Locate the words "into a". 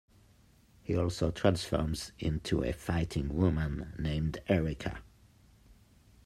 2.17-2.73